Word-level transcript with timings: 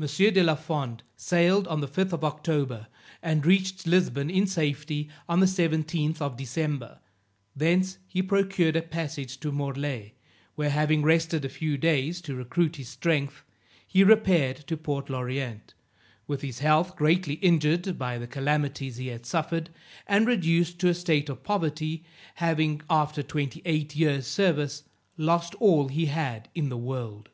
M. 0.00 0.06
de 0.06 0.44
la 0.44 0.54
Fond 0.54 1.02
sailed 1.16 1.66
on 1.66 1.80
the 1.80 1.88
5th 1.88 2.12
of 2.12 2.22
October, 2.22 2.86
and 3.20 3.44
reached 3.44 3.84
Lisbon 3.84 4.30
in 4.30 4.46
safety 4.46 5.08
on 5.28 5.40
the 5.40 5.46
17th 5.46 6.20
of 6.20 6.36
December; 6.36 7.00
thence 7.56 7.98
he 8.06 8.22
procured 8.22 8.76
a 8.76 8.80
passage 8.82 9.40
to 9.40 9.50
Morlaix, 9.50 10.12
where 10.54 10.70
having 10.70 11.02
rested 11.02 11.44
a 11.44 11.48
few 11.48 11.76
days 11.76 12.20
to 12.20 12.36
recruit 12.36 12.76
his 12.76 12.88
strength, 12.88 13.42
he 13.84 14.04
repaired 14.04 14.58
to 14.68 14.76
Port 14.76 15.10
L'Orient, 15.10 15.74
with 16.28 16.42
his 16.42 16.60
health 16.60 16.94
greatly 16.94 17.34
injured 17.42 17.98
by 17.98 18.18
the 18.18 18.28
calamities 18.28 18.98
he 18.98 19.08
had 19.08 19.26
suffered, 19.26 19.68
and 20.06 20.28
reduced 20.28 20.78
to 20.78 20.88
a 20.88 20.94
state 20.94 21.28
of 21.28 21.42
poverty, 21.42 22.04
having 22.36 22.80
after 22.88 23.20
twenty 23.20 23.62
eight 23.64 23.96
years 23.96 24.28
service, 24.28 24.84
lost 25.16 25.56
all 25.56 25.88
he 25.88 26.06
had 26.06 26.48
in 26.54 26.68
the 26.68 26.78
world. 26.78 27.30